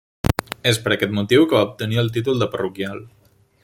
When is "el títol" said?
2.05-2.45